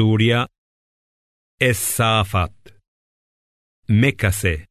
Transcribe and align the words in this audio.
Surja 0.00 0.46
Es 1.60 1.76
Safat 1.78 2.54
Mekase 3.88 4.66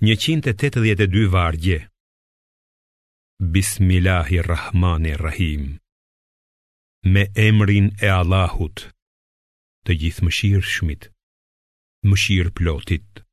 182 0.00 1.28
vargje 1.32 1.88
Bismillahirrahmanirrahim 3.54 5.62
Me 7.12 7.24
emrin 7.48 7.90
e 8.04 8.08
Allahut 8.20 8.84
Të 9.86 9.92
gjithë 10.04 10.22
mëshirë 10.28 10.66
shmit 10.74 11.10
Mëshirë 12.06 12.52
plotit 12.60 13.24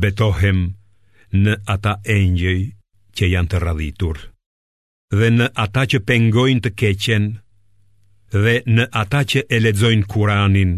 Betohem 0.00 0.64
në 1.42 1.52
ata 1.76 1.92
engjëj 2.16 2.58
që 3.18 3.24
janë 3.34 3.50
të 3.52 3.56
radhitur 3.68 4.16
Dhe 5.20 5.28
në 5.36 5.46
ata 5.68 5.82
që 5.92 5.98
pengojnë 6.08 6.62
të 6.64 6.70
keqen 6.70 6.70
Në 6.70 6.70
ata 6.70 6.70
që 6.70 6.70
pengojnë 6.70 6.70
të 6.70 6.70
keqen 6.86 7.26
dhe 8.32 8.60
në 8.70 8.84
ata 9.00 9.22
që 9.26 9.44
e 9.54 9.58
ledzojnë 9.60 10.06
kuranin, 10.12 10.74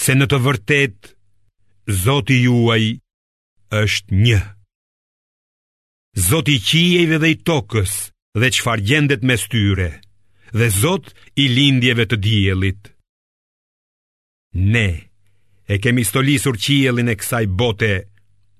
se 0.00 0.14
në 0.16 0.26
të 0.30 0.38
vërtet, 0.46 1.12
Zoti 2.02 2.40
juaj 2.42 2.84
është 3.80 4.16
një. 4.24 4.40
Zoti 6.28 6.56
qijeve 6.66 7.20
dhe 7.22 7.28
i 7.30 7.36
tokës 7.46 7.92
dhe 8.40 8.48
qfar 8.56 8.80
gjendet 8.88 9.22
me 9.24 9.36
styre, 9.40 9.90
dhe 10.56 10.66
Zot 10.80 11.12
i 11.36 11.46
lindjeve 11.52 12.08
të 12.10 12.18
djelit. 12.24 12.90
Ne 14.72 14.88
e 15.68 15.78
kemi 15.82 16.04
stolisur 16.08 16.56
qijelin 16.64 17.12
e 17.12 17.16
kësaj 17.20 17.44
bote 17.60 17.92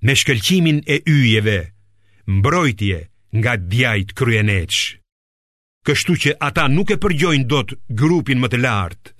me 0.05 0.15
shkelqimin 0.15 0.79
e 0.95 1.01
ujeve, 1.11 1.57
mbrojtje 2.35 2.99
nga 3.39 3.53
djajt 3.71 4.13
kryeneqë 4.19 4.96
kështu 5.87 6.13
që 6.23 6.31
ata 6.43 6.65
nuk 6.67 6.89
e 6.91 6.97
përgjojnë 6.99 7.47
do 7.51 7.61
të 7.63 7.75
grupin 8.01 8.41
më 8.43 8.47
të 8.51 8.59
lartë, 8.65 9.11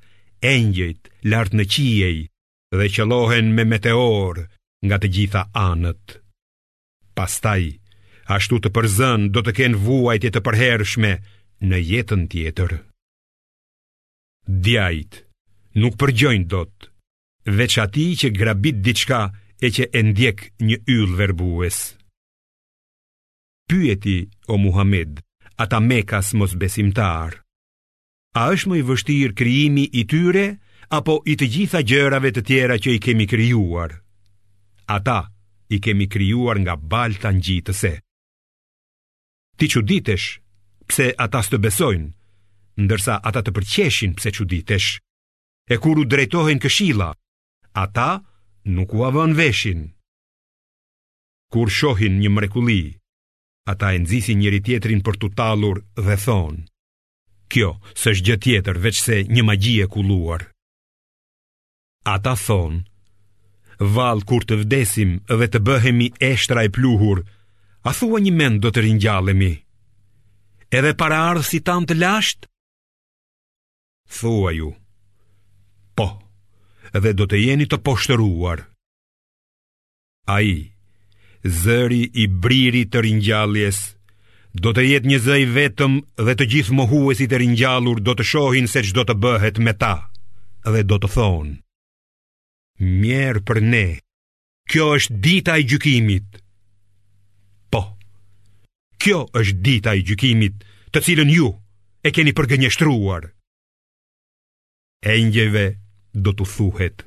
engjëjt 0.54 1.12
lartë 1.32 1.58
në 1.58 1.64
qiej, 1.74 2.18
dhe 2.78 2.88
që 2.96 3.04
lohen 3.08 3.54
me 3.56 3.64
meteor 3.72 4.42
nga 4.86 4.98
të 5.00 5.08
gjitha 5.16 5.44
anët. 5.64 6.18
Pastaj, 7.18 7.64
ashtu 8.36 8.60
të 8.62 8.74
përzën 8.76 9.30
do 9.34 9.44
të 9.46 9.56
kenë 9.62 9.80
vuajt 9.86 10.28
e 10.28 10.34
të 10.36 10.44
përhershme 10.48 11.14
në 11.70 11.78
jetën 11.92 12.28
tjetër. 12.34 12.72
Djajt, 14.66 15.24
nuk 15.82 15.96
përgjojnë 16.00 16.48
do 16.52 16.66
të, 16.68 16.90
veç 17.58 17.78
ati 17.86 18.08
që 18.22 18.34
grabit 18.40 18.84
diçka 18.88 19.22
e 19.66 19.72
që 19.76 19.88
e 19.98 20.04
ndjek 20.10 20.50
një 20.68 20.82
yllë 20.96 21.16
verbues. 21.24 21.80
Pyeti 23.72 24.18
o 24.54 24.60
Muhammed, 24.64 25.24
ata 25.60 25.80
mekas 25.82 26.34
mos 26.38 26.54
besimtar. 26.62 27.42
A 28.38 28.42
është 28.54 28.70
më 28.70 28.76
i 28.78 28.84
vështirë 28.90 29.36
kriimi 29.40 29.86
i 30.00 30.04
tyre, 30.12 30.44
apo 30.98 31.16
i 31.26 31.34
të 31.40 31.46
gjitha 31.54 31.82
gjërave 31.90 32.30
të 32.36 32.44
tjera 32.48 32.76
që 32.78 32.90
i 32.98 33.02
kemi 33.06 33.26
kryuar? 33.32 33.96
Ata 34.98 35.20
i 35.76 35.80
kemi 35.84 36.06
kriuar 36.14 36.58
nga 36.64 36.76
balta 36.92 37.30
në 37.34 37.42
gjitëse. 37.46 37.94
Ti 39.58 39.66
që 39.72 39.82
ditesh, 39.90 40.28
pse 40.88 41.08
ata 41.26 41.42
së 41.44 41.52
të 41.56 41.62
besojnë, 41.66 42.10
ndërsa 42.84 43.18
ata 43.28 43.42
të 43.42 43.52
përqeshin 43.58 44.14
pse 44.18 44.30
që 44.38 44.44
ditesh, 44.54 44.90
e 45.68 45.76
kur 45.82 45.98
u 45.98 46.06
drejtohen 46.06 46.62
këshila, 46.62 47.10
ata 47.84 48.12
nuk 48.76 48.94
u 48.94 49.02
avën 49.10 49.34
veshin. 49.40 49.82
Kur 51.54 51.68
shohin 51.80 52.20
një 52.22 52.30
mrekulli, 52.38 52.84
Ata 53.72 53.90
e 53.96 54.00
nëzisi 54.00 54.34
njëri 54.40 54.60
tjetrin 54.64 55.02
për 55.04 55.16
të 55.22 55.28
talur 55.40 55.82
dhe 56.06 56.16
thonë 56.26 56.62
Kjo, 57.52 57.72
së 58.02 58.10
shgjë 58.20 58.36
tjetër, 58.44 58.76
veç 58.86 58.98
se 59.08 59.18
një 59.36 59.44
magjie 59.50 59.86
kuluar 59.96 60.46
Ata 62.14 62.34
thonë 62.46 63.88
Val 63.96 64.24
kur 64.30 64.48
të 64.48 64.62
vdesim 64.64 65.12
dhe 65.40 65.48
të 65.52 65.60
bëhemi 65.68 66.08
eshtra 66.34 66.64
e 66.68 66.72
pluhur 66.78 67.26
A 67.90 67.92
thua 67.98 68.22
një 68.24 68.34
mend 68.40 68.64
do 68.64 68.72
të 68.74 68.86
rinjallemi 68.88 69.52
Edhe 70.80 70.94
para 71.02 71.20
ardhë 71.32 71.48
si 71.50 71.60
tam 71.68 71.84
të 71.88 72.00
lasht? 72.00 72.48
Thua 74.20 74.56
ju 74.56 74.72
Po, 75.98 76.08
edhe 76.96 77.12
do 77.20 77.28
të 77.28 77.44
jeni 77.46 77.68
të 77.70 77.82
poshtëruar 77.88 78.66
A 80.34 80.42
i, 80.44 80.58
zëri 81.50 82.04
i 82.22 82.28
briri 82.28 82.86
të 82.92 83.02
ringjalljes. 83.04 83.80
Do 84.58 84.74
të 84.74 84.84
jetë 84.88 85.10
një 85.12 85.20
zë 85.26 85.36
i 85.44 85.48
vetëm 85.54 85.98
dhe 86.28 86.34
të 86.40 86.48
gjithë 86.54 86.74
mohuesit 86.80 87.34
e 87.34 87.42
ringjallur 87.44 88.00
do 88.02 88.16
të 88.18 88.26
shohin 88.26 88.68
se 88.70 88.84
çdo 88.88 89.04
të 89.06 89.16
bëhet 89.24 89.60
me 89.64 89.74
ta 89.82 89.94
dhe 90.72 90.82
do 90.90 90.98
të 91.00 91.08
thonë: 91.16 91.54
Mjerë 93.02 93.42
për 93.48 93.60
ne. 93.74 93.86
Kjo 94.68 94.86
është 94.98 95.14
dita 95.24 95.54
e 95.60 95.64
gjykimit. 95.64 96.26
Po. 97.72 97.82
Kjo 99.00 99.22
është 99.40 99.62
dita 99.68 99.94
e 99.96 100.02
gjykimit, 100.04 100.58
të 100.92 101.04
cilën 101.06 101.32
ju 101.32 101.54
e 102.04 102.12
keni 102.12 102.34
përgënjeshtruar. 102.36 103.30
Engjëve 105.16 105.66
do 106.26 106.34
të 106.36 106.46
thuhet: 106.58 107.06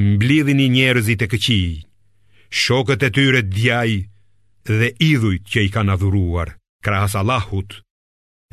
Mblidhini 0.00 0.70
njerëzit 0.78 1.26
e 1.26 1.28
këqij 1.34 1.82
shokët 2.52 3.02
e 3.02 3.10
tyre 3.10 3.40
djaj 3.42 3.90
dhe 4.68 4.88
idhujt 5.10 5.44
që 5.52 5.58
i 5.66 5.70
kanë 5.74 5.94
adhuruar, 5.96 6.52
krahas 6.84 7.14
Allahut, 7.18 7.80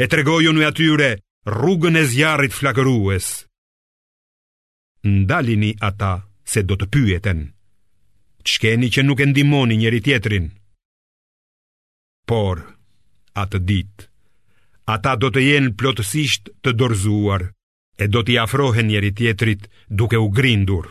e 0.01 0.05
tregojën 0.09 0.57
e 0.61 0.65
atyre 0.69 1.09
rrugën 1.53 1.99
e 2.01 2.03
zjarit 2.13 2.53
flakërues. 2.55 3.27
Ndalini 5.05 5.71
ata 5.89 6.13
se 6.51 6.63
do 6.67 6.75
të 6.79 6.87
pyeten, 6.93 7.39
qkeni 8.47 8.87
që 8.93 9.01
nuk 9.05 9.19
e 9.23 9.29
ndimoni 9.29 9.75
njëri 9.79 9.99
tjetrin. 10.05 10.47
Por, 12.29 12.57
atë 13.41 13.59
ditë, 13.69 14.03
ata 14.95 15.11
do 15.21 15.27
të 15.31 15.41
jenë 15.49 15.75
plotësisht 15.79 16.53
të 16.63 16.71
dorzuar, 16.79 17.43
e 17.99 18.05
do 18.07 18.23
t'i 18.23 18.37
afrohen 18.39 18.87
njëri 18.89 19.11
tjetrit 19.17 19.67
duke 19.97 20.17
u 20.17 20.27
grindur. 20.37 20.85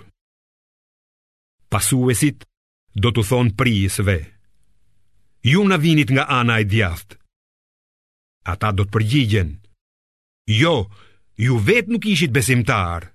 Pasuesit 1.68 2.44
do 2.96 3.10
të 3.12 3.24
thonë 3.28 3.52
prisëve. 3.58 4.18
Ju 5.44 5.64
në 5.64 5.76
vinit 5.80 6.10
nga 6.12 6.24
ana 6.28 6.58
e 6.60 6.64
djaftë. 6.64 7.16
Ata 8.48 8.72
do 8.72 8.84
të 8.88 8.92
përgjigjen. 8.94 9.50
Jo, 10.48 10.88
ju 11.36 11.58
vetë 11.60 11.92
nuk 11.92 12.06
ishit 12.08 12.32
besimtar. 12.32 13.10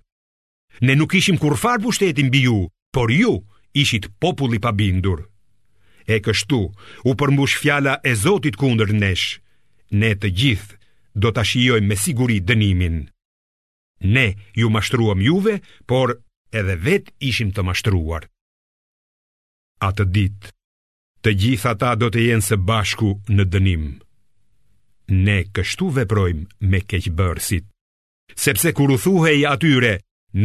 Ne 0.85 0.95
nuk 0.95 1.13
ishim 1.17 1.37
kur 1.41 1.57
farë 1.57 1.81
pushtetin 1.83 2.29
bi 2.33 2.43
ju, 2.45 2.67
por 2.93 3.11
ju 3.11 3.41
ishit 3.73 4.09
populli 4.21 4.59
pa 4.61 4.71
bindur. 4.71 5.25
E 6.05 6.19
kështu, 6.19 6.59
u 7.07 7.11
përmbush 7.17 7.57
fjala 7.61 7.97
e 8.03 8.13
Zotit 8.19 8.55
kundër 8.59 8.91
nesh. 8.93 9.39
Ne 9.95 10.13
të 10.19 10.29
gjithë 10.35 10.75
do 11.21 11.31
të 11.31 11.41
ashijoj 11.43 11.81
me 11.81 11.95
siguri 11.95 12.41
dënimin. 12.43 13.07
Ne 14.03 14.27
ju 14.57 14.69
mashtruam 14.69 15.21
juve, 15.23 15.59
por 15.87 16.19
edhe 16.51 16.75
vetë 16.85 17.15
ishim 17.31 17.53
të 17.55 17.61
mashtruar 17.63 18.23
atë 19.89 20.05
ditë. 20.15 20.51
Të 21.23 21.33
gjithë 21.41 21.69
ata 21.73 21.91
do 21.99 22.09
të 22.11 22.23
jenë 22.27 22.45
së 22.47 22.57
bashku 22.69 23.11
në 23.37 23.45
dënim. 23.53 23.83
Ne 25.27 25.37
kështu 25.55 25.89
veprojmë 25.99 26.67
me 26.71 26.79
keqëbërësit. 26.91 27.67
Sepse 28.43 28.73
kur 28.75 28.91
u 28.95 28.97
thuhej 29.03 29.41
atyre, 29.53 29.93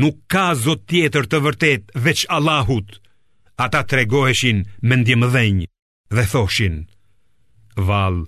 nuk 0.01 0.19
ka 0.33 0.47
zot 0.65 0.83
tjetër 0.91 1.27
të 1.31 1.39
vërtet 1.47 1.95
veç 2.07 2.25
Allahut. 2.37 2.99
Ata 3.67 3.81
tregoheshin 3.91 4.59
me 4.87 4.99
dhenjë 5.07 5.67
dhe 6.15 6.25
thoshin: 6.33 6.77
"Vall, 7.89 8.19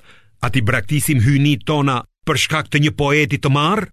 a 0.44 0.46
ti 0.52 0.60
braktisim 0.68 1.20
hyni 1.26 1.54
tona 1.68 1.96
për 2.26 2.36
shkak 2.44 2.66
të 2.70 2.76
një 2.84 2.92
poeti 3.00 3.38
të 3.42 3.50
marr?" 3.58 3.86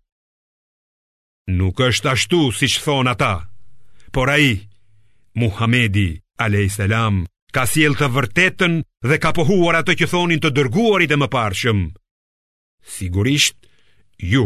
Nuk 1.59 1.75
është 1.89 2.09
ashtu 2.15 2.41
siç 2.59 2.73
thon 2.83 3.07
ata. 3.13 3.33
Por 4.13 4.27
ai, 4.33 4.49
Muhamedi, 5.41 6.09
a.s. 6.37 6.77
ka 7.53 7.65
siel 7.65 7.95
të 7.97 8.07
vërtetën 8.13 8.73
dhe 9.09 9.17
ka 9.21 9.31
pohuar 9.33 9.79
atë 9.81 9.95
që 9.99 10.07
thonin 10.13 10.41
të 10.41 10.51
dërguarit 10.57 11.11
e 11.13 11.17
më 11.17 11.27
parëshëm. 11.33 11.79
Sigurisht, 12.97 13.57
ju 14.21 14.45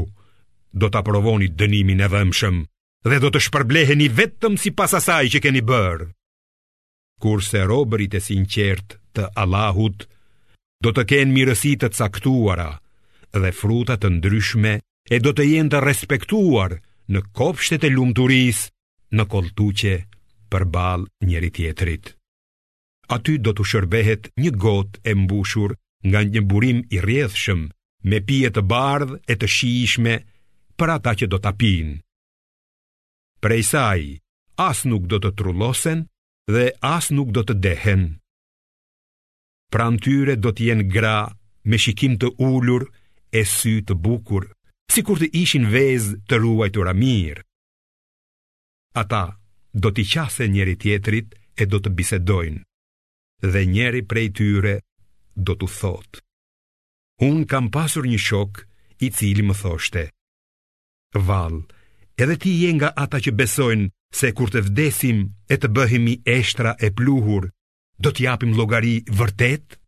do 0.72 0.88
të 0.88 1.02
aprovoni 1.04 1.52
dënimin 1.52 2.00
e 2.00 2.08
vëmshëm 2.08 2.58
dhe 3.12 3.18
do 3.20 3.30
të 3.34 3.40
shpërbleheni 3.48 4.08
vetëm 4.16 4.56
si 4.62 4.72
pasasaj 4.72 5.26
që 5.36 5.44
keni 5.44 5.62
bërë. 5.68 6.08
Kurse 7.22 7.66
robërit 7.70 8.16
e 8.18 8.22
sinqert 8.24 8.96
të 9.16 9.28
Allahut, 9.44 10.08
do 10.82 10.90
të 10.96 11.04
kenë 11.12 11.34
mirësit 11.36 11.84
të 11.84 11.90
caktuara 11.98 12.70
dhe 13.36 13.52
frutat 13.54 14.02
të 14.02 14.16
ndryshme 14.18 14.74
e 15.12 15.20
do 15.20 15.36
të 15.36 15.46
jenë 15.52 15.74
të 15.76 15.84
respektuar 15.86 16.80
në 17.12 17.20
kopshtet 17.38 17.84
e 17.84 17.92
lumëturis 17.94 18.64
në 19.12 19.26
koltuqe 19.28 19.96
për 20.52 20.66
balë 20.76 21.28
njëri 21.30 21.50
tjetrit. 21.56 22.12
Aty 23.16 23.38
do 23.44 23.54
të 23.56 23.66
shërbehet 23.72 24.28
një 24.42 24.52
gotë 24.64 25.02
e 25.10 25.16
mbushur 25.24 25.74
nga 26.10 26.22
një 26.28 26.42
burim 26.52 26.84
i 26.96 27.00
rjedhshëm, 27.06 27.62
me 28.10 28.18
pije 28.30 28.52
të 28.56 28.64
bardhë 28.72 29.18
e 29.32 29.38
të 29.40 29.48
shishme 29.56 30.16
për 30.78 30.94
ata 30.98 31.14
që 31.20 31.30
do 31.32 31.40
të 31.42 31.52
apinë. 31.54 31.98
Prej 33.44 33.62
saj, 33.74 34.02
as 34.68 34.84
nuk 34.90 35.08
do 35.12 35.20
të 35.24 35.32
trullosen 35.40 36.06
dhe 36.54 36.66
as 36.94 37.12
nuk 37.16 37.30
do 37.36 37.44
të 37.48 37.56
dehen. 37.66 38.04
Pran 39.74 40.00
tyre 40.04 40.36
do 40.44 40.52
të 40.54 40.70
jenë 40.72 40.88
gra 40.96 41.18
me 41.70 41.78
shikim 41.86 42.18
të 42.22 42.32
ullur 42.48 42.88
e 43.32 43.44
sy 43.58 43.78
të 43.88 43.96
bukur, 44.06 44.50
si 44.92 45.04
kur 45.08 45.22
të 45.22 45.32
ishin 45.44 45.68
vezë 45.74 46.18
të 46.30 46.42
ruajtura 46.42 46.96
mirë. 47.02 47.46
Ata 49.04 49.26
do 49.74 49.92
t'i 49.92 50.04
qase 50.06 50.48
njeri 50.48 50.76
tjetrit 50.80 51.28
e 51.56 51.64
do 51.72 51.78
të 51.80 51.90
bisedojnë. 51.98 52.62
Dhe 53.52 53.62
njeri 53.76 54.02
prej 54.10 54.28
tyre 54.38 54.76
do 55.46 55.54
t'u 55.60 55.68
thot. 55.80 56.12
Un 57.28 57.38
kam 57.52 57.66
pasur 57.76 58.04
një 58.12 58.20
shok 58.28 58.54
i 59.06 59.12
cili 59.18 59.44
më 59.48 59.56
thoshte. 59.62 60.04
Val, 61.28 61.56
edhe 62.22 62.36
ti 62.42 62.52
je 62.64 62.72
nga 62.78 62.90
ata 63.04 63.18
që 63.24 63.32
besojnë 63.42 63.90
se 64.20 64.32
kur 64.38 64.52
të 64.52 64.60
vdesim 64.68 65.20
e 65.50 65.56
të 65.58 65.68
bëhemi 65.76 66.16
eshtra 66.40 66.76
e 66.86 66.90
pluhur, 66.98 67.44
do 68.04 68.10
t'japim 68.12 68.52
japim 68.52 68.58
llogari 68.58 68.96
vërtet? 69.18 69.80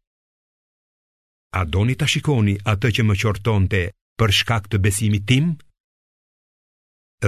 A 1.59 1.65
doni 1.73 1.95
ta 1.99 2.07
shikoni 2.07 2.55
atë 2.71 2.87
që 2.95 3.01
më 3.05 3.15
qortonte 3.21 3.81
për 4.17 4.29
shkak 4.39 4.63
të 4.69 4.77
besimit 4.85 5.27
tim? 5.29 5.53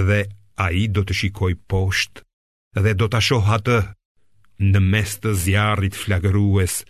Dhe 0.08 0.22
a 0.64 0.68
i 0.72 0.84
do 0.96 1.02
të 1.06 1.14
shikoj 1.20 1.54
poshtë 1.70 2.22
dhe 2.84 2.94
do 3.00 3.08
ta 3.10 3.20
shoh 3.24 3.46
atë 3.58 3.78
në 4.60 4.80
mes 4.84 5.12
të 5.24 5.32
zjarrit 5.44 5.96
flagërues 5.96 6.82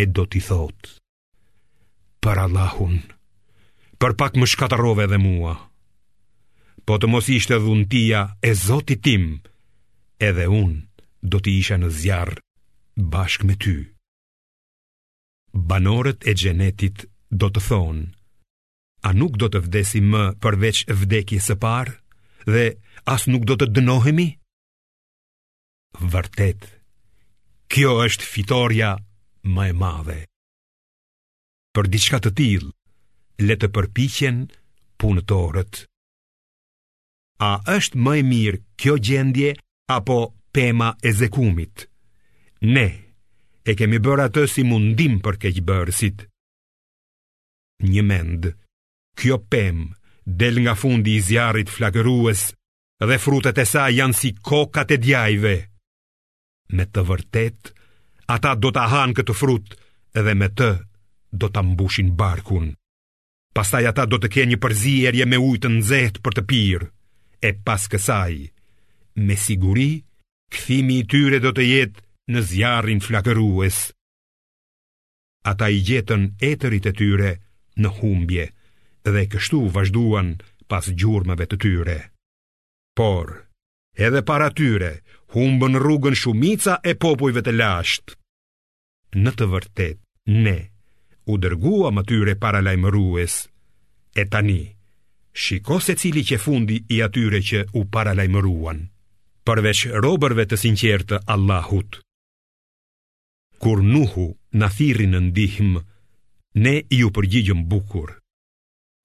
e 0.00 0.04
do 0.08 0.24
t'i 0.30 0.40
thot 0.44 0.96
Për 2.24 2.40
Allahun 2.46 2.96
Për 4.00 4.12
pak 4.20 4.36
më 4.40 4.46
shkatarove 4.52 5.06
dhe 5.12 5.18
mua 5.20 5.54
Po 6.88 6.96
të 7.00 7.08
mos 7.12 7.28
ishte 7.36 7.56
dhuntia 7.62 8.20
e 8.44 8.52
zotit 8.64 9.00
tim 9.06 9.26
Edhe 10.28 10.46
unë 10.60 10.80
do 11.32 11.40
t'i 11.40 11.56
isha 11.60 11.76
në 11.80 11.88
zjarë 12.00 12.40
bashk 13.14 13.44
me 13.48 13.54
ty 13.60 13.76
Banorët 15.72 16.24
e 16.30 16.36
gjenetit 16.42 17.06
do 17.30 17.48
të 17.50 17.64
thonë 17.68 18.04
A 19.10 19.14
nuk 19.16 19.36
do 19.40 19.48
të 19.50 19.64
vdesi 19.66 20.00
më 20.12 20.24
përveç 20.44 20.84
vdekje 21.02 21.40
së 21.48 21.56
parë 21.64 21.96
Dhe 22.48 22.66
as 23.12 23.24
nuk 23.28 23.44
do 23.48 23.56
të 23.60 23.70
dënohemi? 23.76 24.30
vërtet. 26.08 26.64
Kjo 27.70 27.92
është 28.06 28.26
fitorja 28.26 28.94
më 29.46 29.68
e 29.72 29.76
madhe. 29.76 30.20
Për 31.74 31.88
diçka 31.92 32.18
të 32.24 32.32
tillë, 32.40 32.72
le 33.46 33.54
të 33.56 33.68
përpiqen 33.76 34.40
punëtorët. 35.00 35.84
A 37.40 37.52
është 37.76 38.00
më 38.04 38.14
e 38.16 38.24
mirë 38.30 38.60
kjo 38.80 38.96
gjendje 39.00 39.52
apo 39.94 40.18
pema 40.52 40.90
e 41.06 41.12
zekumit? 41.20 41.86
Ne 42.68 42.88
e 43.64 43.76
kemi 43.78 44.00
bërë 44.04 44.26
atë 44.28 44.44
si 44.52 44.64
mundim 44.66 45.20
për 45.24 45.36
keqbërësit. 45.42 46.24
Një 47.86 48.02
mend, 48.04 48.48
kjo 49.16 49.36
pem 49.52 49.84
del 50.26 50.60
nga 50.64 50.74
fundi 50.76 51.14
i 51.20 51.24
zjarrit 51.24 51.70
flakërues 51.72 52.50
dhe 53.06 53.16
frutet 53.20 53.56
e 53.62 53.64
saj 53.64 53.94
janë 54.00 54.16
si 54.20 54.34
kokat 54.44 54.92
e 54.96 54.98
djajve 55.00 55.56
me 56.78 56.86
të 56.86 57.02
vërtet, 57.08 57.72
ata 58.30 58.52
do 58.58 58.70
të 58.72 58.84
hanë 58.92 59.16
këtë 59.20 59.34
frut 59.40 59.74
edhe 60.20 60.34
me 60.38 60.48
të 60.50 60.68
do 61.40 61.48
të 61.50 61.62
mbushin 61.72 62.12
barkun. 62.20 62.70
Pastaj 63.54 63.84
ata 63.90 64.04
do 64.06 64.18
të 64.22 64.30
kje 64.34 64.44
një 64.50 64.58
përzirje 64.62 65.26
me 65.26 65.38
ujtë 65.48 65.70
në 65.74 65.80
zetë 65.90 66.22
për 66.24 66.36
të 66.36 66.44
pirë, 66.52 66.88
e 67.46 67.50
pas 67.66 67.86
kësaj, 67.90 68.36
me 69.26 69.34
siguri, 69.36 69.88
këthimi 70.54 71.00
i 71.02 71.08
tyre 71.10 71.40
do 71.42 71.50
të 71.54 71.66
jetë 71.66 72.04
në 72.34 72.44
zjarin 72.52 73.02
flakërues. 73.02 73.78
Ata 75.50 75.70
i 75.72 75.80
gjetën 75.88 76.28
etërit 76.50 76.90
e 76.90 76.94
tyre 77.00 77.30
në 77.80 77.90
humbje 77.98 78.46
dhe 79.10 79.26
kështu 79.32 79.64
vazhduan 79.74 80.34
pas 80.70 80.86
gjurmeve 81.00 81.46
të 81.50 81.58
tyre. 81.62 81.98
Por, 82.94 83.32
edhe 83.98 84.22
para 84.22 84.50
tyre 84.54 85.02
humbën 85.34 85.74
rrugën 85.78 86.14
shumica 86.18 86.78
e 86.82 86.94
popujve 86.98 87.42
të 87.42 87.52
lasht. 87.54 88.16
Në 89.14 89.32
të 89.38 89.46
vërtet, 89.52 89.98
ne 90.26 90.56
u 91.30 91.38
dërguam 91.38 91.98
atyre 92.02 92.34
para 92.42 92.58
lajmërues, 92.64 93.36
e 94.18 94.24
tani, 94.26 94.74
shiko 95.32 95.78
se 95.78 95.94
cili 95.94 96.24
që 96.26 96.38
fundi 96.42 96.80
i 96.94 96.98
atyre 97.06 97.38
që 97.46 97.64
u 97.78 97.84
para 97.86 98.14
lajmëruan, 98.18 98.80
përveç 99.46 99.84
robërve 100.02 100.48
të 100.50 100.56
sinqertë 100.64 101.06
të 101.12 101.20
Allahut. 101.30 102.00
Kur 103.62 103.82
nuhu 103.84 104.30
në 104.58 104.68
thiri 104.76 105.06
në 105.06 105.20
ndihmë, 105.28 105.82
ne 106.64 106.74
ju 106.98 107.10
përgjigjëm 107.14 107.62
bukur. 107.70 108.16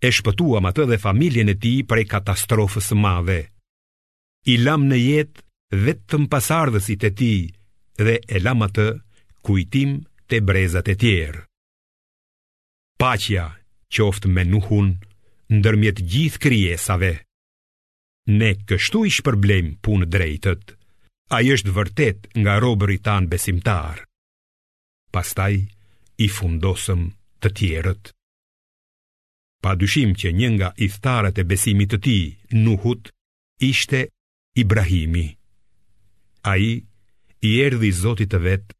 E 0.01 0.09
shpëtuam 0.09 0.65
atë 0.69 0.87
dhe 0.93 1.01
familjen 1.05 1.51
e 1.53 1.59
ti 1.61 1.81
prej 1.89 2.07
katastrofës 2.09 2.89
së 2.93 2.97
madhe 3.05 3.41
i 4.45 4.57
lam 4.61 4.83
në 4.89 4.97
jetë 5.01 5.79
vetëm 5.87 6.27
pasardhësit 6.31 7.05
e 7.09 7.11
tij 7.19 7.37
dhe 7.99 8.15
e 8.35 8.41
lam 8.43 8.61
atë 8.65 8.87
kujtim 9.45 9.95
te 10.29 10.39
brezat 10.45 10.89
e 10.93 10.95
tjerë. 11.01 11.41
Paqja 13.01 13.45
qoftë 13.93 14.29
me 14.35 14.43
Nuhun 14.47 14.91
ndërmjet 15.55 15.99
gjithë 16.09 16.41
krijesave. 16.45 17.13
Ne 18.37 18.51
kështu 18.69 19.03
i 19.05 19.11
përblem 19.25 19.67
punë 19.85 20.07
drejtët. 20.13 20.65
Ai 21.35 21.49
është 21.55 21.73
vërtet 21.77 22.19
nga 22.37 22.59
robëri 22.61 22.99
tan 23.01 23.25
besimtar. 23.31 24.03
Pastaj 25.13 25.55
i 26.21 26.27
fundosëm 26.29 27.07
të 27.41 27.49
tjerët. 27.57 28.03
Pa 29.63 29.71
dyshim 29.81 30.13
që 30.13 30.29
një 30.37 30.49
nga 30.57 30.69
ithtarët 30.85 31.41
e 31.41 31.47
besimit 31.49 31.89
të 31.93 31.97
ti, 32.05 32.19
Nuhut, 32.61 33.09
ishte 33.69 34.05
Ibrahimi. 34.57 35.35
A 36.47 36.55
i, 36.57 36.71
i 37.43 37.49
erdi 37.65 37.89
zotit 37.91 38.29
të 38.31 38.39
vetë 38.39 38.75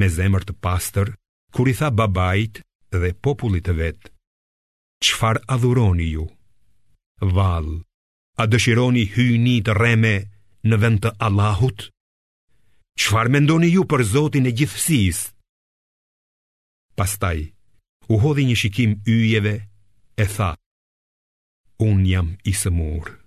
me 0.00 0.08
zemër 0.10 0.42
të 0.46 0.54
pastër, 0.58 1.12
kur 1.54 1.68
i 1.70 1.74
tha 1.78 1.92
babajt 1.94 2.58
dhe 2.90 3.10
popullit 3.22 3.62
të 3.68 3.74
vetë, 3.78 4.10
qfar 5.06 5.38
adhuroni 5.54 6.08
ju? 6.16 6.24
Val, 7.36 7.68
a 8.42 8.48
dëshironi 8.50 9.04
hyni 9.14 9.60
të 9.62 9.78
reme 9.78 10.14
në 10.66 10.80
vend 10.82 11.02
të 11.06 11.14
Allahut? 11.28 11.86
Qfar 12.98 13.30
mendoni 13.30 13.70
ju 13.76 13.86
për 13.86 14.02
zotin 14.14 14.50
e 14.50 14.54
gjithësis? 14.58 15.22
Pastaj, 16.98 17.46
u 18.10 18.18
hodhi 18.22 18.50
një 18.50 18.58
shikim 18.64 18.98
yjeve 19.06 19.54
e 20.18 20.26
tha, 20.36 20.50
unë 21.92 22.06
jam 22.16 22.34
i 22.42 22.58
murë. 22.80 23.19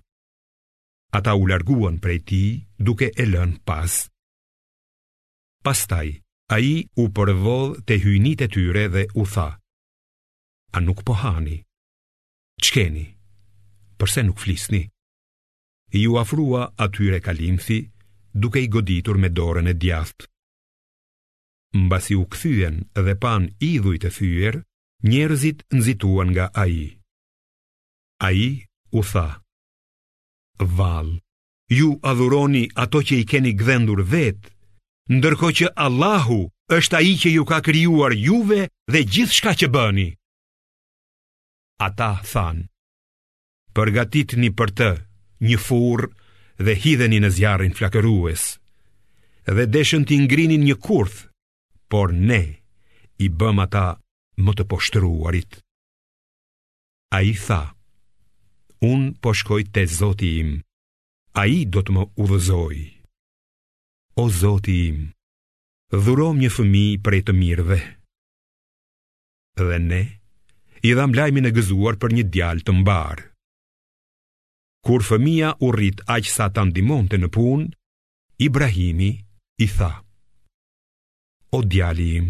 Ata 1.16 1.32
u 1.38 1.46
larguan 1.46 1.96
prej 2.04 2.20
ti 2.30 2.44
duke 2.86 3.08
e 3.24 3.26
lën 3.34 3.52
pas. 3.68 3.92
Pastaj, 5.66 6.08
a 6.54 6.60
i 6.60 6.74
u 7.02 7.04
përvodh 7.16 7.78
të 7.88 7.98
hyjnit 8.04 8.42
e 8.46 8.48
tyre 8.56 8.86
dhe 8.96 9.04
u 9.22 9.26
tha, 9.34 9.50
A 10.74 10.80
nuk 10.82 11.04
po 11.06 11.14
hani? 11.22 11.60
Qkeni? 12.64 13.06
Përse 13.98 14.24
nuk 14.26 14.42
flisni? 14.42 14.82
I 15.94 16.02
u 16.10 16.18
afrua 16.18 16.64
atyre 16.84 17.20
kalimthi 17.22 17.78
duke 18.34 18.64
i 18.64 18.68
goditur 18.74 19.20
me 19.22 19.30
dorën 19.30 19.70
e 19.70 19.74
djaft. 19.78 20.26
Mbasi 21.78 22.16
u 22.18 22.26
këthyen 22.26 22.76
dhe 23.06 23.16
pan 23.22 23.46
idhuj 23.70 24.02
të 24.02 24.10
thyjer, 24.18 24.56
njerëzit 25.12 25.62
nëzituan 25.78 26.34
nga 26.34 26.50
a 26.62 26.66
i. 26.68 26.90
A 28.28 28.34
i 28.34 28.50
u 28.50 28.58
tha, 28.58 28.66
A 28.98 28.98
i 28.98 29.00
u 29.00 29.02
tha, 29.14 29.28
Valë, 30.66 31.20
Ju 31.72 31.94
adhuroni 32.06 32.68
ato 32.78 33.00
që 33.02 33.16
i 33.24 33.26
keni 33.32 33.54
gdhendur 33.58 34.02
vetë, 34.06 34.52
ndërko 35.16 35.48
që 35.58 35.68
Allahu 35.86 36.42
është 36.78 36.96
a 37.00 37.02
i 37.10 37.14
që 37.22 37.30
ju 37.34 37.44
ka 37.50 37.62
kryuar 37.66 38.14
juve 38.20 38.68
dhe 38.92 39.02
gjithë 39.12 39.36
shka 39.38 39.54
që 39.64 39.68
bëni. 39.74 40.10
Ata 41.88 42.12
thanë, 42.32 42.68
përgatit 43.76 44.36
një 44.44 44.50
për 44.60 44.70
të 44.78 44.90
një 45.48 45.58
furë 45.66 46.08
dhe 46.66 46.76
hidheni 46.84 47.20
në 47.24 47.30
zjarën 47.38 47.74
flakërues, 47.78 48.44
dhe 49.50 49.66
deshën 49.74 50.04
t'i 50.08 50.20
ngrinin 50.26 50.68
një 50.68 50.76
kurth, 50.86 51.26
por 51.90 52.12
ne 52.14 52.44
i 53.26 53.32
bëm 53.40 53.64
ata 53.66 53.88
më 54.44 54.52
të 54.60 54.64
poshtruarit. 54.72 55.62
A 57.18 57.24
i 57.24 57.34
thaë, 57.46 57.70
un 58.92 59.02
po 59.22 59.32
shkoj 59.40 59.64
te 59.74 59.84
Zoti 59.98 60.30
im. 60.44 60.52
Ai 61.42 61.56
do 61.72 61.82
të 61.86 61.92
më 61.96 62.04
udhëzoj. 62.24 62.78
O 64.22 64.26
Zoti 64.42 64.74
im, 64.92 64.98
dhurom 66.04 66.36
një 66.42 66.50
fëmijë 66.56 67.00
prej 67.06 67.22
të 67.26 67.34
mirëve. 67.40 67.80
Dhe 69.60 69.80
ne 69.88 70.02
i 70.88 70.92
dham 70.98 71.16
lajmin 71.18 71.48
e 71.50 71.54
gëzuar 71.56 71.96
për 72.02 72.12
një 72.18 72.26
djalë 72.36 72.66
të 72.68 72.76
mbar. 72.82 73.24
Kur 74.86 75.02
fëmia 75.10 75.54
u 75.64 75.72
rrit 75.76 76.04
aq 76.16 76.28
sa 76.36 76.52
ta 76.54 76.62
ndihmonte 76.68 77.16
në 77.24 77.32
punë, 77.36 77.72
Ibrahimi 78.48 79.12
i 79.64 79.68
tha: 79.78 79.92
O 81.56 81.64
djali 81.72 82.08
im, 82.20 82.28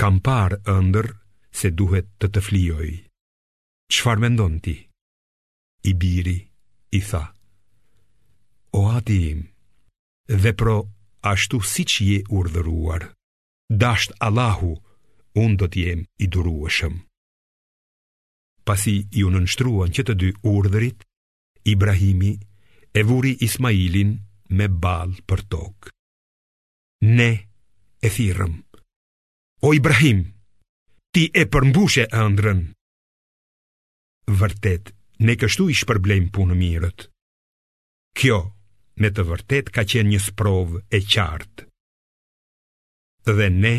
kam 0.00 0.22
parë 0.26 0.62
ëndër 0.78 1.10
se 1.52 1.74
duhet 1.78 2.06
të 2.20 2.30
të 2.32 2.40
flijoj. 2.48 2.90
Çfarë 3.94 4.22
mendon 4.26 4.60
ti? 4.64 4.78
i 5.86 5.92
biri, 6.00 6.36
i 6.90 7.00
tha 7.08 7.24
O 8.72 8.80
ati 8.98 9.16
im, 9.30 9.40
dhe 10.42 10.52
pro 10.60 10.76
ashtu 11.32 11.58
si 11.72 11.84
që 11.92 12.02
je 12.10 12.18
urdhëruar 12.38 13.02
Dasht 13.82 14.12
Allahu, 14.26 14.70
unë 15.42 15.56
do 15.60 15.66
t'jem 15.72 16.00
i 16.24 16.30
durueshëm 16.34 16.94
Pasi 18.68 18.94
i 19.18 19.24
unë 19.28 19.44
nështruan 19.44 19.90
që 19.96 20.02
të 20.06 20.14
dy 20.20 20.28
urdhërit 20.54 21.04
Ibrahimi 21.72 22.32
e 22.96 23.02
vuri 23.08 23.34
Ismailin 23.46 24.14
me 24.58 24.66
balë 24.84 25.20
për 25.28 25.40
tokë 25.52 25.92
Ne 27.18 27.30
e 28.00 28.08
thirëm 28.16 28.54
O 29.68 29.72
Ibrahim, 29.80 30.24
ti 31.12 31.28
e 31.40 31.44
përmbushe 31.52 32.08
ëndrën 32.24 32.64
Vërtet, 34.40 34.92
ne 35.22 35.34
kështu 35.38 35.68
i 35.70 35.74
shpërblejmë 35.78 36.32
punë 36.34 36.56
mirët. 36.58 37.06
Kjo, 38.18 38.38
me 39.02 39.08
të 39.10 39.24
vërtet, 39.28 39.70
ka 39.74 39.82
qenë 39.90 40.14
një 40.14 40.20
sprov 40.26 40.78
e 40.94 41.00
qartë. 41.02 41.66
Dhe 43.26 43.48
ne, 43.54 43.76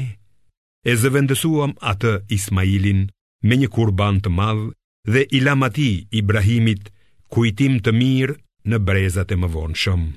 e 0.84 0.94
zëvendësuam 1.00 1.76
atë 1.92 2.16
Ismailin 2.36 3.06
me 3.46 3.56
një 3.62 3.70
kurban 3.76 4.20
të 4.24 4.32
madhë 4.40 4.72
dhe 5.16 5.26
ilam 5.38 5.62
ati 5.68 6.08
Ibrahimit 6.22 6.90
kujtim 7.34 7.78
të 7.86 7.94
mirë 7.94 8.40
në 8.72 8.80
brezat 8.88 9.32
e 9.32 9.38
më 9.38 9.52
vonë 9.56 9.80
shumë. 9.84 10.12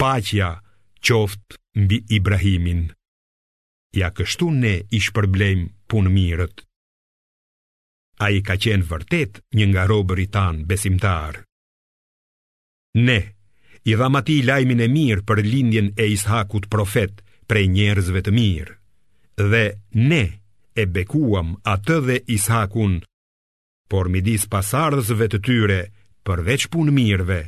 Pacja 0.00 0.54
qoftë 1.04 1.58
mbi 1.84 1.98
Ibrahimin. 2.16 2.86
Ja 3.96 4.08
kështu 4.16 4.48
ne 4.62 4.74
i 4.96 5.00
shpërblejmë 5.04 5.68
punë 5.90 6.14
mirët 6.16 6.64
a 8.20 8.28
i 8.36 8.44
ka 8.44 8.54
qenë 8.60 8.84
vërtet 8.90 9.38
një 9.56 9.66
nga 9.72 9.86
robëri 9.88 10.26
tanë 10.34 10.66
besimtar. 10.68 11.38
Ne, 13.00 13.20
i 13.88 13.94
dham 13.96 14.18
ati 14.20 14.40
lajmin 14.44 14.82
e 14.84 14.88
mirë 14.92 15.24
për 15.28 15.40
lindjen 15.46 15.88
e 15.96 16.08
ishakut 16.14 16.66
profet 16.72 17.22
prej 17.48 17.66
njerëzve 17.74 18.20
të 18.26 18.34
mirë, 18.36 18.76
dhe 19.50 19.62
ne 20.10 20.22
e 20.80 20.84
bekuam 20.86 21.54
atë 21.74 21.96
dhe 22.06 22.16
ishakun, 22.36 22.98
por 23.90 24.10
midis 24.12 24.44
pasardhësve 24.52 25.30
të 25.32 25.38
tyre 25.46 25.80
përveç 26.26 26.68
punë 26.70 26.92
mirëve, 26.98 27.40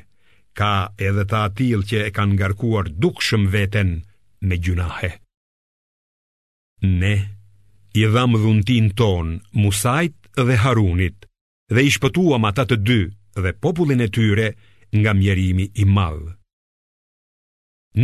ka 0.56 0.72
edhe 1.08 1.26
ta 1.30 1.44
atil 1.50 1.84
që 1.88 2.00
e 2.08 2.14
kanë 2.16 2.36
ngarkuar 2.38 2.88
dukshëm 3.00 3.44
veten 3.54 3.92
me 4.48 4.56
gjunahe. 4.64 5.10
Ne, 6.96 7.14
i 8.02 8.08
dham 8.12 8.34
dhuntin 8.42 8.88
ton, 8.98 9.36
musajt, 9.60 10.21
dhe 10.40 10.56
Harunit 10.64 11.18
dhe 11.74 11.82
i 11.84 11.90
shpëtuam 11.92 12.44
ata 12.48 12.64
të 12.68 12.76
dy 12.88 13.00
dhe 13.42 13.50
popullin 13.62 14.00
e 14.00 14.08
tyre 14.16 14.48
nga 14.98 15.12
mjerimi 15.18 15.66
i 15.74 15.84
madh. 15.96 16.26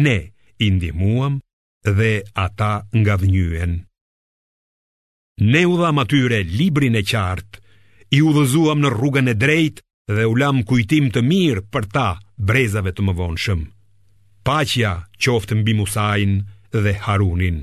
Ne 0.03 0.19
i 0.59 0.67
ndihmuam 0.77 1.35
dhe 1.97 2.13
ata 2.45 2.73
nga 2.99 3.15
dhnyen. 3.21 3.73
Ne 5.53 5.63
u 5.71 5.77
dham 5.81 5.99
atyre 6.03 6.39
librin 6.59 6.99
e 7.01 7.05
qartë, 7.11 7.57
i 8.17 8.23
udhëzuam 8.29 8.81
në 8.83 8.89
rrugën 8.97 9.29
e 9.33 9.35
drejtë 9.43 9.83
dhe 10.17 10.25
u 10.27 10.35
lam 10.41 10.63
kujtim 10.69 11.11
të 11.15 11.21
mirë 11.31 11.63
për 11.73 11.85
ta 11.95 12.09
brezave 12.49 12.93
të 12.97 13.03
mëvonshëm. 13.07 13.61
Paqja 14.49 14.93
qoftë 15.23 15.59
mbi 15.61 15.75
Musain 15.77 16.33
dhe 16.85 16.93
Harunin. 17.05 17.59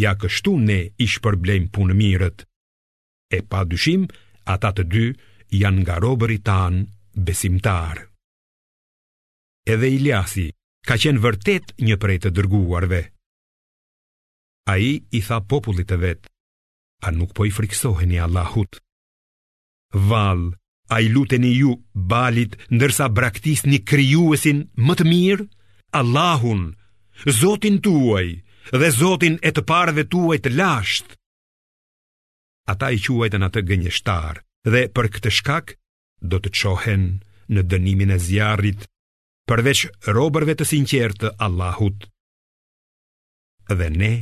Ja 0.00 0.14
kështu 0.14 0.54
ne 0.68 0.80
i 1.02 1.06
shpërblejmë 1.12 1.68
punë 1.74 1.94
mirët. 2.02 2.46
E 3.32 3.38
pa 3.50 3.60
dyshim, 3.70 4.02
ata 4.54 4.70
të 4.76 4.84
dy 4.92 5.04
janë 5.62 5.80
nga 5.82 5.94
robëri 6.04 6.38
tanë 6.48 6.80
besimtar. 7.26 7.96
Edhe 9.72 9.88
Iliasi 9.96 10.46
ka 10.86 10.94
qenë 11.02 11.22
vërtet 11.24 11.72
një 11.86 11.96
prej 12.02 12.18
të 12.22 12.32
dërguarve. 12.36 13.00
A 14.72 14.74
i 14.78 14.92
i 15.10 15.20
tha 15.26 15.38
popullit 15.52 15.88
të 15.90 15.96
vetë, 16.04 16.26
a 17.08 17.08
nuk 17.16 17.30
po 17.36 17.46
i 17.48 17.52
friksoheni 17.56 18.18
Allahut. 18.26 18.76
Val, 20.10 20.42
a 20.94 21.00
i 21.04 21.08
luteni 21.14 21.52
ju 21.62 21.72
balit 22.12 22.52
ndërsa 22.76 23.08
braktis 23.16 23.64
një 23.70 23.80
kryuesin 23.90 24.60
më 24.86 24.94
të 24.98 25.04
mirë? 25.12 25.48
Allahun, 26.00 26.62
Zotin 27.40 27.76
tuaj 27.84 28.28
dhe 28.80 28.88
Zotin 29.00 29.34
e 29.44 29.50
të 29.52 29.62
parëve 29.70 30.04
tuaj 30.12 30.38
të 30.42 30.50
lashtë 30.58 31.14
ata 32.68 32.90
i 32.94 32.98
quajten 33.04 33.42
atë 33.48 33.62
gënjeshtar 33.68 34.36
dhe 34.70 34.82
për 34.94 35.06
këtë 35.16 35.30
shkak 35.38 35.74
do 36.30 36.38
të 36.42 36.50
çohen 36.60 37.06
në 37.52 37.60
dënimin 37.70 38.14
e 38.14 38.18
zjarrit 38.26 38.84
përveç 39.50 39.80
robërve 40.16 40.54
të 40.56 40.66
sinqertë 40.72 41.18
të 41.22 41.32
Allahut. 41.46 42.06
Dhe 43.78 43.88
ne 43.98 44.12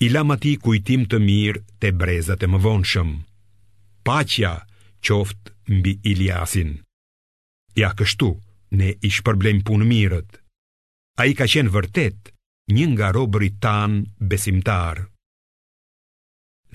i 0.00 0.08
lam 0.10 0.30
ati 0.34 0.56
kujtim 0.62 1.06
të 1.10 1.18
mirë 1.26 1.62
te 1.80 1.92
brezat 2.00 2.42
e 2.42 2.48
mëvonshëm. 2.54 3.10
Paqja 4.06 4.52
qoftë 5.06 5.50
mbi 5.76 5.92
Iliasin. 6.10 6.70
Ja 7.80 7.90
kështu 7.98 8.30
ne 8.78 8.88
i 9.06 9.10
shpërblejm 9.16 9.62
punë 9.68 9.86
mirët. 9.90 10.30
Ai 11.22 11.30
ka 11.38 11.46
qenë 11.52 11.72
vërtet 11.74 12.32
një 12.74 12.86
nga 12.94 13.08
robërit 13.14 13.58
tan 13.62 13.98
besimtar. 14.30 15.04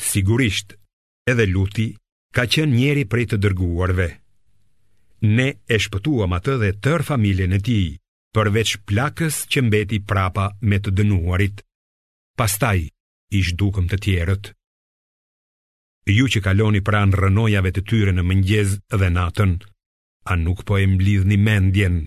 Sigurisht 0.10 0.76
edhe 1.30 1.46
luti 1.52 1.86
ka 2.36 2.44
qenë 2.52 2.76
njeri 2.78 3.04
prej 3.10 3.26
të 3.32 3.38
dërguarve. 3.46 4.08
Ne 5.38 5.48
e 5.72 5.78
shpëtuam 5.84 6.34
atë 6.36 6.56
dhe 6.62 6.72
tër 6.84 7.06
familjen 7.10 7.56
e 7.56 7.60
ti, 7.64 7.80
përveç 8.36 8.74
plakës 8.90 9.38
që 9.52 9.64
mbeti 9.68 10.00
prapa 10.10 10.50
me 10.70 10.82
të 10.84 10.92
dënuarit. 10.98 11.62
Pastaj, 12.40 12.82
ish 13.40 13.54
dukëm 13.60 13.88
të 13.92 13.98
tjerët. 14.06 14.52
Ju 16.12 16.26
që 16.28 16.42
kaloni 16.44 16.82
pran 16.84 17.14
rënojave 17.16 17.72
të 17.74 17.82
tyre 17.88 18.12
në 18.16 18.24
mëngjez 18.28 18.72
dhe 19.00 19.10
natën, 19.16 19.54
a 20.24 20.34
nuk 20.36 20.66
po 20.68 20.78
e 20.82 20.86
një 20.90 21.38
mendjen. 21.48 22.04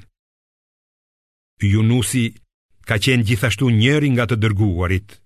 Junusi 1.62 2.26
ka 2.84 2.98
qenë 3.00 3.24
gjithashtu 3.26 3.70
njëri 3.72 4.10
nga 4.12 4.26
të 4.28 4.36
dërguarit 4.44 5.16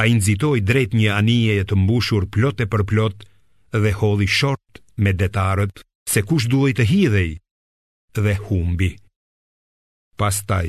a 0.00 0.08
i 0.08 0.16
nëzitoj 0.16 0.62
drejt 0.64 0.94
një 0.96 1.10
anije 1.12 1.58
e 1.60 1.66
të 1.68 1.76
mbushur 1.76 2.24
plot 2.32 2.62
e 2.64 2.66
për 2.72 2.82
plot 2.88 3.24
dhe 3.84 3.90
hodhi 4.00 4.28
short 4.38 4.80
me 4.96 5.12
detarët 5.12 5.82
se 6.08 6.22
kush 6.28 6.46
duhet 6.48 6.78
të 6.80 6.86
hidej 6.88 7.28
dhe 8.16 8.34
humbi. 8.46 8.90
Pastaj, 10.20 10.68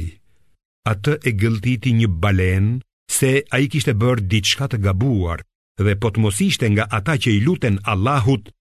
atë 0.91 1.13
e 1.27 1.31
gëltiti 1.41 1.93
një 2.01 2.09
balen 2.23 2.67
se 3.11 3.31
a 3.55 3.59
i 3.63 3.69
kishtë 3.71 3.95
bërë 4.01 4.27
diçka 4.31 4.67
të 4.71 4.81
gabuar 4.83 5.39
dhe 5.81 5.95
po 6.01 6.11
të 6.13 6.33
ishte 6.50 6.67
nga 6.75 6.85
ata 6.97 7.15
që 7.23 7.29
i 7.38 7.39
luten 7.47 7.79
Allahut, 7.91 8.51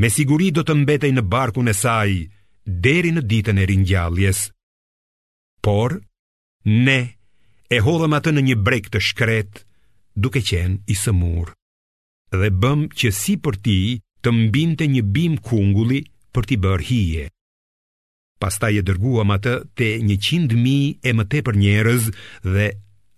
me 0.00 0.10
siguri 0.12 0.50
do 0.50 0.62
të 0.66 0.74
mbetej 0.82 1.12
në 1.14 1.22
barkun 1.30 1.70
e 1.72 1.74
saj 1.82 2.10
deri 2.84 3.14
në 3.14 3.22
ditën 3.30 3.58
e 3.62 3.68
rinjalljes. 3.70 4.38
Por, 5.64 5.90
ne, 6.86 7.00
e 7.70 7.78
hodhëm 7.86 8.12
atë 8.18 8.30
në 8.34 8.40
një 8.48 8.56
brek 8.66 8.90
të 8.92 8.98
shkretë, 9.08 9.67
duke 10.18 10.42
qenë 10.42 10.82
i 10.90 10.96
sëmur. 10.98 11.52
Dhe 12.34 12.50
bëm 12.62 12.86
që 12.98 13.08
si 13.20 13.38
për 13.44 13.56
ti 13.66 13.78
të 14.22 14.32
mbinte 14.34 14.88
një 14.90 15.02
bim 15.14 15.38
kungulli 15.46 16.02
për 16.34 16.48
t'i 16.50 16.56
bërë 16.64 16.86
hije. 16.90 17.26
Pastaj 18.42 18.76
e 18.78 18.82
dërguam 18.86 19.32
atë 19.34 19.54
te 19.78 19.88
një 20.08 20.16
qindë 20.26 20.58
mi 20.64 20.78
e 21.02 21.10
më 21.18 21.24
për 21.46 21.54
njerëz 21.62 22.02
dhe 22.54 22.66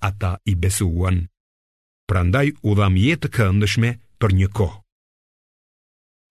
ata 0.09 0.35
i 0.49 0.55
besuan. 0.63 1.19
Prandaj 2.09 2.49
u 2.69 2.73
dham 2.79 2.95
jetë 2.99 3.29
këndëshme 3.37 3.91
për 4.21 4.31
një 4.39 4.49
kohë. 4.57 4.79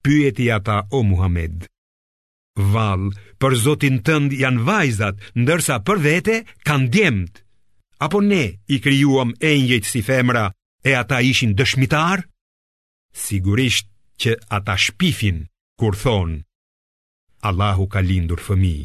Pyeti 0.03 0.45
ata 0.55 0.79
o 0.95 1.03
Muhammed. 1.05 1.67
Val, 2.73 3.03
për 3.39 3.53
zotin 3.65 4.01
tënd 4.07 4.31
janë 4.41 4.63
vajzat, 4.67 5.15
ndërsa 5.39 5.77
për 5.88 5.97
vete 6.05 6.35
kanë 6.67 6.89
djemt. 6.93 7.33
Apo 8.05 8.19
ne 8.25 8.43
i 8.73 8.79
krijuam 8.83 9.31
engjëjt 9.51 9.85
si 9.88 10.01
femra, 10.07 10.47
e 10.81 10.93
ata 10.95 11.19
ishin 11.27 11.53
dëshmitar? 11.59 12.24
Sigurisht 13.12 13.88
që 14.21 14.36
ata 14.57 14.75
shpifin 14.77 15.39
kur 15.79 15.95
thonë, 16.00 16.39
Allahu 17.48 17.88
ka 17.88 18.01
lindur 18.03 18.39
fëmi. 18.43 18.77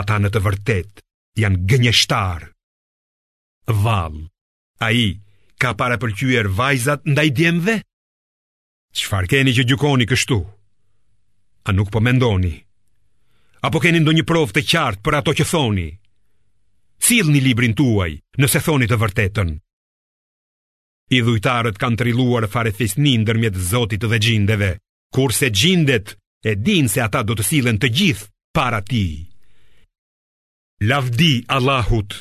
Ata 0.00 0.16
në 0.18 0.28
të 0.34 0.40
vërtet 0.46 1.02
janë 1.38 1.62
gënjeshtar. 1.70 2.48
Val, 3.84 4.16
a 4.82 4.88
i 4.90 5.06
ka 5.62 5.74
para 5.78 5.98
përqyër 6.02 6.50
vajzat 6.58 7.06
ndaj 7.06 7.28
djemve? 7.36 7.76
Qfar 8.98 9.28
keni 9.30 9.54
që 9.54 9.62
gjukoni 9.70 10.06
kështu? 10.10 10.38
A 11.68 11.70
nuk 11.74 11.90
po 11.94 12.02
mendoni? 12.02 12.54
Apo 13.66 13.78
keni 13.82 14.02
ndo 14.02 14.14
një 14.14 14.26
provë 14.26 14.54
të 14.58 14.66
qartë 14.70 15.02
për 15.04 15.18
ato 15.18 15.34
që 15.38 15.46
thoni? 15.50 15.88
Cilë 17.06 17.32
një 17.34 17.40
librin 17.46 17.74
tuaj 17.78 18.12
nëse 18.38 18.62
thoni 18.66 18.86
të 18.90 18.98
vërtetën? 19.02 19.50
I 21.08 21.20
dhujtarët 21.24 21.78
kanë 21.80 21.98
trilluar 22.02 22.44
fare 22.52 22.72
fisni 22.76 23.14
në 23.18 23.26
dërmjet 23.30 23.56
zotit 23.70 24.04
dhe 24.04 24.18
gjindeve, 24.20 24.68
kurse 25.16 25.48
gjindet 25.56 26.10
e 26.44 26.52
din 26.66 26.90
se 26.92 27.00
ata 27.04 27.22
do 27.28 27.36
të 27.38 27.46
silen 27.48 27.78
të 27.80 27.88
gjithë 27.98 28.28
para 28.58 28.82
ti. 28.90 29.06
Lavdi 30.90 31.30
Allahut, 31.56 32.12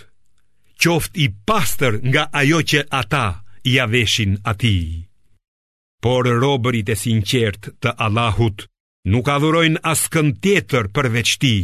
qoft 0.81 1.19
i 1.19 1.27
pastër 1.49 1.99
nga 2.11 2.23
ajo 2.41 2.61
që 2.71 2.85
ata 3.01 3.25
i 3.71 3.77
aveshin 3.83 4.37
ati. 4.51 4.77
Por 6.03 6.25
robërit 6.39 6.93
e 6.93 6.95
sinqert 7.03 7.67
të 7.83 7.91
Allahut 8.05 8.63
nuk 9.11 9.29
adhurojnë 9.35 9.81
askën 9.91 10.31
tjetër 10.43 10.89
përveç 10.95 11.29
ti. 11.43 11.57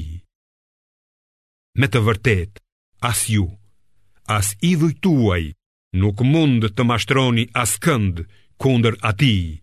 Me 1.79 1.87
të 1.89 2.01
vërtet, 2.05 2.59
as 3.09 3.23
ju, 3.33 3.47
as 4.37 4.53
i 4.69 4.75
dhujtuaj, 4.79 5.43
nuk 6.01 6.19
mund 6.31 6.65
të 6.75 6.85
mashtroni 6.89 7.47
askënd 7.53 8.23
kënd 8.23 8.31
kunder 8.63 8.95
ati, 9.09 9.59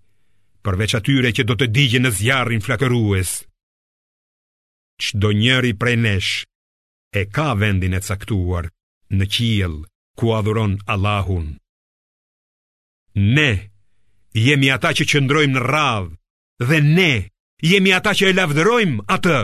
përveç 0.66 0.92
atyre 1.00 1.30
që 1.34 1.44
do 1.48 1.54
të 1.58 1.70
digje 1.74 2.00
në 2.02 2.10
zjarin 2.18 2.60
flakërues. 2.62 3.30
Qdo 5.00 5.30
njëri 5.40 5.70
prej 5.80 5.96
nesh 6.02 6.32
e 7.10 7.22
ka 7.32 7.54
vendin 7.60 7.96
e 7.96 8.00
caktuar 8.08 8.66
në 9.16 9.24
qiel 9.32 9.74
ku 10.18 10.34
adhuron 10.36 10.74
Allahun. 10.92 11.46
Ne, 13.32 13.50
jemi 14.44 14.68
ata 14.74 14.90
që 14.98 15.08
qëndrojmë 15.10 15.56
në 15.56 15.62
radhë, 15.72 16.10
dhe 16.68 16.78
ne, 16.92 17.12
jemi 17.70 17.94
ata 17.96 18.12
që 18.18 18.28
e 18.32 18.36
lavdërojmë 18.38 19.06
atë. 19.16 19.40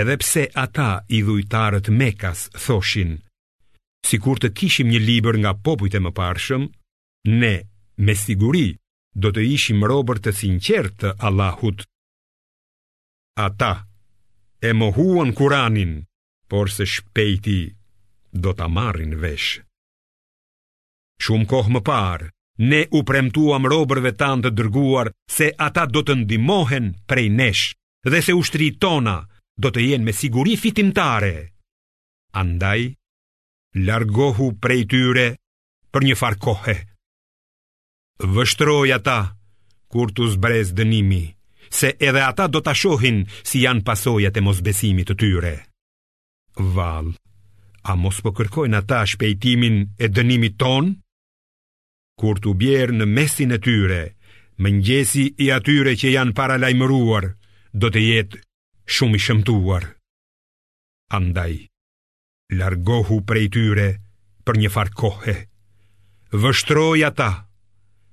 Edhe 0.00 0.16
pse 0.24 0.48
ata 0.64 0.90
i 1.16 1.22
dhujtarët 1.26 1.88
mekas 2.00 2.48
thoshin, 2.64 3.14
si 4.06 4.18
kur 4.22 4.38
të 4.40 4.52
kishim 4.58 4.88
një 4.92 5.00
liber 5.02 5.36
nga 5.42 5.52
popujt 5.66 5.96
e 5.98 6.00
më 6.04 6.12
parshëm, 6.20 6.64
ne, 7.42 7.54
me 8.06 8.14
siguri, 8.14 8.68
do 9.22 9.32
të 9.34 9.42
ishim 9.56 9.82
robër 9.90 10.20
të 10.26 10.32
sinqert 10.40 10.94
të 11.02 11.10
Allahut. 11.26 11.82
Ata 13.46 13.72
e 14.68 14.72
mohuan 14.78 15.30
Kuranin, 15.38 15.92
por 16.50 16.70
se 16.74 16.86
shpejti 16.92 17.60
do 18.44 18.54
të 18.56 18.66
marrin 18.76 19.14
vesh. 19.22 19.48
Shumë 21.24 21.48
kohë 21.50 21.72
më 21.76 21.82
parë, 21.88 22.28
ne 22.70 22.80
u 22.96 23.00
premtuam 23.08 23.66
robërve 23.72 24.12
tanë 24.20 24.44
të 24.46 24.52
dërguar 24.58 25.10
se 25.36 25.50
ata 25.66 25.84
do 25.94 26.02
të 26.04 26.18
ndimohen 26.22 26.92
prej 27.10 27.26
nesh 27.40 27.64
dhe 28.12 28.20
se 28.24 28.36
ushtri 28.36 28.68
tona 28.82 29.16
do 29.62 29.72
të 29.72 29.86
jenë 29.90 30.06
me 30.08 30.12
siguri 30.20 30.56
fitimtare. 30.62 31.34
Andaj, 32.42 32.80
largohu 33.84 34.48
prej 34.60 34.86
tyre 34.90 35.26
për 35.92 36.04
një 36.08 36.16
farë 36.16 36.40
kohë. 36.46 36.76
Vështroj 38.36 38.88
ata 38.96 39.18
kur 39.92 40.12
të 40.16 40.28
zbrez 40.34 40.70
dënimi, 40.78 41.24
se 41.70 41.90
edhe 42.00 42.22
ata 42.24 42.46
do 42.52 42.60
të 42.64 42.72
shohin 42.82 43.18
si 43.44 43.60
janë 43.66 43.84
pasojat 43.86 44.34
e 44.40 44.44
mosbesimit 44.46 45.10
të 45.12 45.14
tyre. 45.22 45.52
Val, 46.76 47.12
a 47.84 47.92
mos 48.00 48.20
po 48.24 48.32
kërkojnë 48.36 48.78
ata 48.80 49.02
shpejtimin 49.12 49.76
e 50.00 50.08
dënimit 50.10 50.56
ton? 50.60 50.90
Kur 52.16 52.40
të 52.40 52.56
bjerë 52.60 52.96
në 53.00 53.06
mesin 53.12 53.52
e 53.56 53.60
tyre, 53.62 54.00
më 54.56 54.68
njësi 54.80 55.26
i 55.44 55.50
atyre 55.52 55.92
që 56.00 56.14
janë 56.16 56.36
paralajmëruar, 56.38 57.26
do 57.76 57.92
të 57.92 58.04
jetë 58.10 58.40
shumë 58.96 59.20
i 59.20 59.24
shëmtuar. 59.26 59.84
Andaj 61.20 61.66
largohu 62.52 63.20
prej 63.26 63.48
tyre 63.54 63.88
për 64.46 64.56
një 64.62 64.70
farë 64.70 64.94
kohë. 65.02 65.34
Vështroj 66.36 67.02
ata 67.06 67.30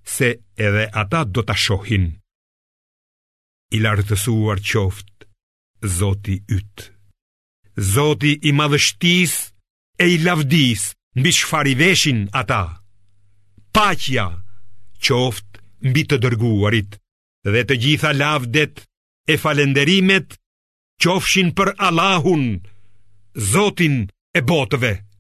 se 0.10 0.30
edhe 0.58 0.88
ata 0.92 1.24
do 1.26 1.44
ta 1.46 1.54
shohin. 1.54 2.10
I 3.74 3.80
lartësuar 3.82 4.62
qoft 4.62 5.10
Zoti 5.84 6.40
yt. 6.48 6.94
Zoti 7.78 8.38
i 8.48 8.52
madhështis 8.56 9.34
e 10.00 10.06
i 10.16 10.18
lavdis 10.24 10.94
mbi 11.20 11.32
çfarë 11.34 11.72
i 11.74 11.76
veshin 11.80 12.22
ata. 12.32 12.64
Paqja 13.76 14.28
qoft 15.04 15.60
mbi 15.84 16.04
të 16.08 16.18
dërguarit 16.24 16.96
dhe 17.44 17.64
të 17.68 17.76
gjitha 17.84 18.14
lavdet 18.16 18.86
e 19.28 19.36
falënderimet 19.44 20.38
qofshin 21.04 21.50
për 21.58 21.74
Allahun, 21.84 22.62
Zotin 23.52 24.06
e 24.36 24.42
botëve 24.42 25.04